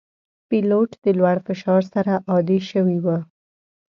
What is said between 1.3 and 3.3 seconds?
فشار سره عادي شوی وي.